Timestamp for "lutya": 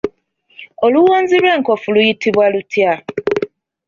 2.53-2.91